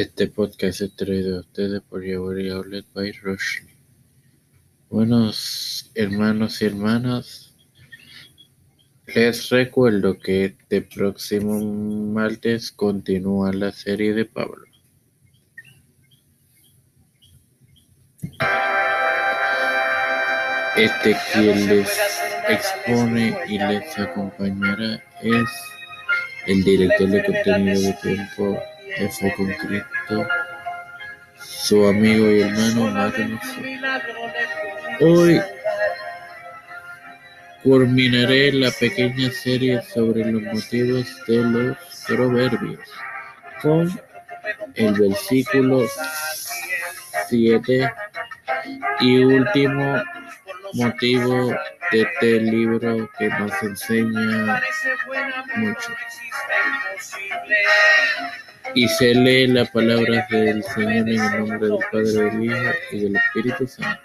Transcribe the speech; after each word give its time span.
Este 0.00 0.28
podcast 0.28 0.80
es 0.80 0.96
traído 0.96 1.36
a 1.36 1.40
ustedes 1.40 1.82
por 1.82 2.02
Yaburi 2.02 2.48
Outlet 2.48 2.86
by 2.94 3.12
Rushley. 3.20 3.74
Buenos 4.88 5.90
hermanos 5.94 6.62
y 6.62 6.64
hermanas, 6.64 7.54
les 9.14 9.50
recuerdo 9.50 10.18
que 10.18 10.46
este 10.46 10.80
próximo 10.80 11.60
martes 12.14 12.72
continúa 12.72 13.52
la 13.52 13.72
serie 13.72 14.14
de 14.14 14.24
Pablo. 14.24 14.64
Este 20.78 21.14
quien 21.34 21.68
les 21.68 21.90
expone 22.48 23.36
y 23.50 23.58
les 23.58 23.98
acompañará 23.98 25.04
es 25.20 25.50
el 26.46 26.64
director 26.64 27.06
de 27.06 27.22
contenido 27.22 27.82
de 27.82 27.92
tiempo 28.02 28.58
F 28.96 29.34
con 29.36 29.52
Cristo, 29.52 30.28
su 31.38 31.86
amigo 31.86 32.30
y 32.30 32.42
hermano 32.42 32.90
Magnus. 32.90 33.40
Hoy 35.00 35.40
culminaré 37.62 38.52
la 38.52 38.70
pequeña 38.70 39.30
serie 39.30 39.82
sobre 39.82 40.24
los 40.24 40.42
motivos 40.42 41.06
de 41.26 41.36
los 41.36 41.76
proverbios 42.06 42.80
con 43.62 44.00
el 44.74 44.94
versículo 44.94 45.86
7 47.28 47.92
y 49.00 49.18
último 49.18 50.02
motivo 50.74 51.54
de 51.92 52.02
este 52.02 52.40
libro 52.40 53.10
que 53.18 53.28
nos 53.28 53.62
enseña 53.62 54.62
mucho. 55.56 55.92
Y 58.74 58.86
se 58.88 59.14
lee 59.14 59.46
la 59.48 59.64
palabra 59.64 60.26
del 60.30 60.62
Señor 60.62 60.92
en 60.92 61.08
el 61.08 61.38
nombre 61.38 61.58
del 61.58 61.78
Padre, 61.90 62.12
del 62.12 62.44
Hijo 62.44 62.72
y 62.92 62.98
del 63.00 63.16
Espíritu 63.16 63.66
Santo. 63.66 64.02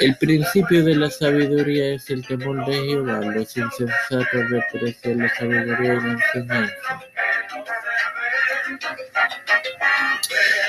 El 0.00 0.16
principio 0.16 0.84
de 0.84 0.94
la 0.94 1.10
sabiduría 1.10 1.94
es 1.94 2.08
el 2.10 2.24
temor 2.24 2.64
de 2.66 2.74
Jehová. 2.74 3.20
Los 3.20 3.56
insensatos 3.56 4.50
desprecian 4.50 5.18
la 5.18 5.28
sabiduría 5.34 5.94
y 5.94 6.00
la 6.00 6.12
enseñanza. 6.12 6.74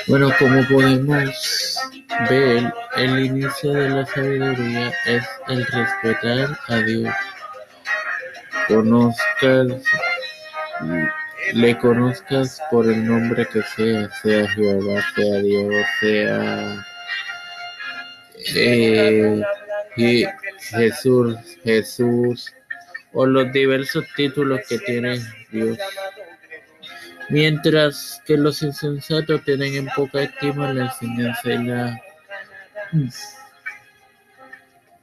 Bueno, 0.08 0.32
como 0.36 0.66
podemos 0.66 1.78
ver, 2.28 2.72
el 2.96 3.24
inicio 3.26 3.72
de 3.72 3.88
la 3.90 4.06
sabiduría 4.06 4.92
es 5.06 5.24
el 5.48 5.64
respetar 5.64 6.58
a 6.66 6.76
Dios. 6.78 7.14
Conozcas, 8.66 9.84
le 11.54 11.76
conozcas 11.78 12.60
por 12.70 12.86
el 12.86 13.06
nombre 13.06 13.46
que 13.46 13.62
sea, 13.62 14.10
sea 14.22 14.48
Jehová, 14.50 15.02
sea 15.14 15.38
Dios, 15.38 15.86
sea 16.00 16.86
eh, 18.56 19.42
Jesús, 20.60 21.36
Jesús, 21.64 22.54
o 23.12 23.26
los 23.26 23.52
diversos 23.52 24.04
títulos 24.16 24.60
que 24.68 24.78
tiene 24.78 25.20
Dios. 25.50 25.78
Mientras 27.28 28.20
que 28.26 28.36
los 28.36 28.62
insensatos 28.62 29.44
tienen 29.44 29.74
en 29.74 29.86
poca 29.94 30.22
estima 30.22 30.72
la 30.72 30.86
enseñanza 30.86 31.52
y 31.52 31.66
la 31.66 32.02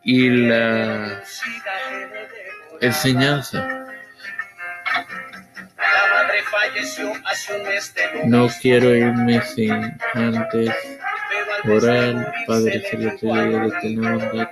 y 0.04 0.30
la 0.30 1.24
enseñanza. 2.82 3.87
No 8.26 8.50
quiero 8.62 8.96
irme 8.96 9.42
sin 9.42 9.98
antes 10.14 10.72
orar, 11.66 12.34
Padre 12.48 12.82
Celestial, 12.90 13.52
de 13.52 13.68
eterna 13.68 14.16
bondad. 14.16 14.50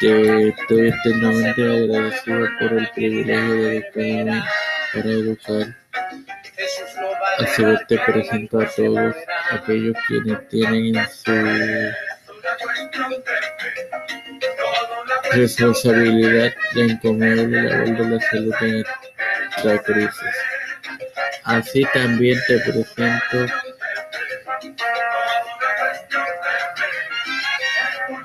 Te 0.00 0.48
estoy 0.48 0.88
eternamente 0.88 1.62
agradecido 1.62 2.48
por 2.58 2.72
el 2.72 2.90
privilegio 2.90 3.54
de 3.54 3.76
educarme 3.76 4.44
para 4.92 5.08
educar. 5.10 5.76
Así 7.38 7.64
te 7.88 7.98
presento 7.98 8.60
a 8.60 8.66
todos 8.66 9.14
aquellos 9.50 9.96
quienes 10.06 10.48
tienen 10.48 10.96
en 10.96 11.08
su 11.08 11.32
responsabilidad 15.32 16.52
la 16.74 16.82
encomiable 16.82 17.62
labor 17.62 17.96
de 17.96 18.08
la 18.08 18.20
salud 18.20 18.54
en 18.60 18.84
esta 19.56 19.78
crisis. 19.82 20.49
Así 21.50 21.84
también 21.92 22.38
te 22.46 22.60
presento 22.60 23.52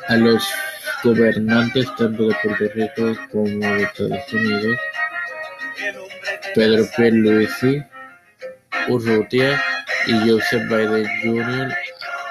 a 0.07 0.15
los 0.15 0.47
gobernantes 1.03 1.87
tanto 1.97 2.27
de 2.27 2.35
Puerto 2.43 2.65
Rico 2.75 3.19
como 3.31 3.65
de 3.65 3.81
Estados 3.81 4.31
Unidos, 4.31 4.79
Pedro 6.53 6.85
Pierluisi, 6.95 7.83
Urrutia 8.89 9.59
y 10.05 10.29
Joseph 10.29 10.69
Biden 10.69 11.09
Jr. 11.23 11.75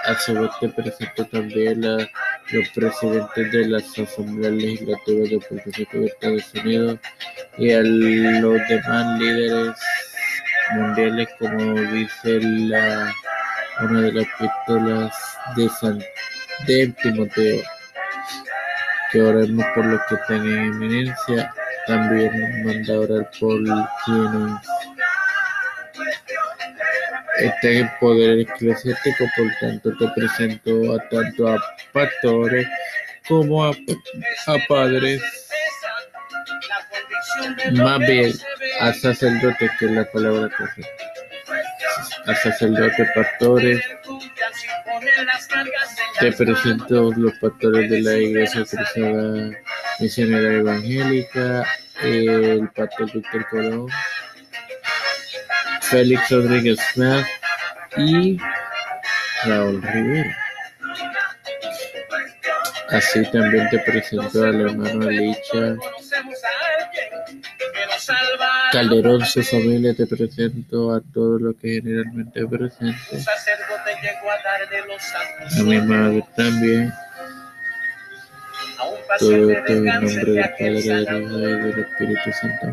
A 0.04 0.14
su 0.20 0.34
vez 0.34 0.50
te 0.60 0.68
presento 0.68 1.24
también 1.24 1.84
a 1.84 2.08
los 2.52 2.68
presidentes 2.72 3.50
de 3.50 3.66
las 3.66 3.98
asambleas 3.98 4.52
legislativas 4.52 5.28
de 5.28 5.38
Puerto 5.40 5.70
Rico 5.76 5.98
y 5.98 6.04
Estados 6.04 6.54
Unidos 6.54 7.00
y 7.58 7.72
a 7.72 7.80
los 7.82 8.68
demás 8.68 9.20
líderes 9.20 9.76
mundiales 10.72 11.28
como 11.38 11.74
dice 11.74 12.40
la 12.40 13.12
una 13.80 14.00
de 14.02 14.12
las 14.12 14.26
pistolas 14.38 15.12
de 15.56 15.68
San 15.68 15.98
de 16.66 16.94
Timoteo 17.02 17.62
que 19.10 19.22
oremos 19.22 19.64
por 19.74 19.86
los 19.86 20.00
que 20.08 20.14
están 20.14 20.46
en 20.46 20.58
eminencia 20.72 21.52
también 21.86 22.32
nos 22.64 22.74
manda 22.74 22.98
orar 22.98 23.30
por 23.38 23.62
quienes 24.04 24.60
están 27.38 27.72
en 27.72 27.90
poder 28.00 28.40
eclesiástico. 28.40 29.24
Por 29.36 29.46
tanto 29.60 29.96
te 29.98 30.08
presento 30.16 30.94
a 30.94 31.08
tanto 31.08 31.48
a 31.48 31.58
pastores 31.92 32.66
como 33.28 33.64
a, 33.64 33.70
a 33.70 34.56
padres. 34.68 35.22
Más 37.72 37.98
bien 38.00 38.32
a 38.80 38.92
sacerdotes 38.92 39.70
que 39.78 39.86
es 39.86 39.90
la 39.92 40.04
palabra 40.10 40.50
correcta 40.56 41.14
a 42.26 42.34
sacerdotes 42.34 43.08
pastores. 43.14 43.80
Te 46.18 46.32
presento 46.32 47.12
los 47.16 47.32
pastores 47.38 47.90
de 47.90 48.00
la 48.00 48.14
Iglesia 48.14 48.64
Cristiana 48.64 49.56
Misionera 50.00 50.54
Evangélica, 50.54 51.66
el 52.02 52.68
pastor 52.74 53.12
Víctor 53.12 53.48
Colón, 53.48 53.88
Félix 55.82 56.30
Rodríguez 56.30 56.78
Smith 56.92 57.26
y 57.96 58.38
Raúl 59.44 59.82
Rivera. 59.82 60.38
Así 62.90 63.22
también 63.32 63.68
te 63.70 63.78
presento 63.80 64.44
al 64.44 64.60
hermano 64.60 65.08
Alicia 65.08 65.76
Calderón, 68.74 69.24
su 69.24 69.40
familia, 69.44 69.94
te 69.94 70.04
presento 70.04 70.92
a 70.92 71.00
todos 71.00 71.40
los 71.40 71.54
que 71.54 71.80
generalmente 71.80 72.44
presento. 72.44 73.16
A 75.56 75.62
mi 75.62 75.80
madre 75.80 76.24
también. 76.36 76.92
Todo 79.20 79.50
esto 79.50 79.72
en 79.72 79.84
nombre 79.84 80.24
del 80.24 80.50
Padre, 80.58 80.82
del 80.82 81.22
Hijo 81.22 81.38
y 81.38 81.42
del 81.42 81.78
Espíritu 81.78 82.32
Santo. 82.32 82.66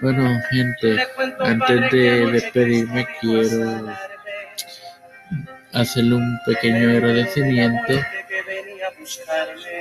Bueno, 0.00 0.40
gente, 0.48 0.96
antes 1.40 1.90
de 1.90 2.30
despedirme 2.30 3.08
quiero 3.20 3.96
hacerle 5.72 6.14
un 6.14 6.38
pequeño 6.46 6.90
agradecimiento 6.90 7.94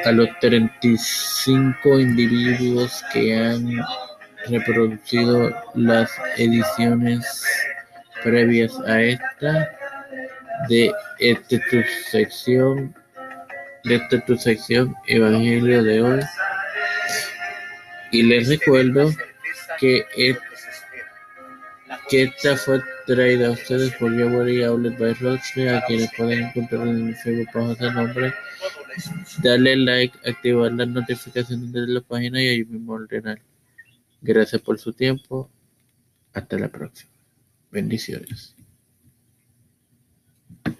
a 0.05 0.11
los 0.11 0.27
35 0.39 1.99
individuos 1.99 3.03
que 3.13 3.37
han 3.37 3.85
reproducido 4.47 5.51
las 5.75 6.11
ediciones 6.37 7.45
previas 8.23 8.77
a 8.81 9.01
esta 9.01 9.71
de 10.69 10.91
esta 11.19 11.57
tu 11.69 11.81
sección 12.09 12.95
de 13.83 13.95
esta 13.95 14.25
tu 14.25 14.35
sección 14.37 14.95
Evangelio 15.07 15.83
de 15.83 16.01
hoy 16.01 16.21
y 18.11 18.23
les 18.23 18.47
recuerdo 18.47 19.11
que, 19.79 20.05
que 22.09 22.23
esta 22.23 22.55
fue 22.55 22.81
traída 23.05 23.47
a 23.47 23.51
ustedes 23.51 23.93
por 23.95 24.13
y 24.13 24.63
Outlet 24.63 24.97
by 24.97 25.13
Roche, 25.15 25.69
a 25.69 25.81
quienes 25.85 26.09
pueden 26.15 26.43
encontrar 26.45 26.87
en 26.87 27.15
Facebook 27.15 27.49
bajo 27.53 27.71
ese 27.73 27.91
nombre. 27.91 28.33
Darle 29.43 29.75
like, 29.75 30.17
activar 30.29 30.71
las 30.71 30.87
notificaciones 30.87 31.71
de 31.73 31.87
la 31.87 32.01
página 32.01 32.41
y 32.41 32.47
ahí 32.47 32.65
mismo 32.65 32.93
ordenar. 32.93 33.39
Gracias 34.21 34.61
por 34.61 34.79
su 34.79 34.93
tiempo. 34.93 35.49
Hasta 36.33 36.57
la 36.59 36.69
próxima. 36.69 37.11
Bendiciones. 37.71 38.55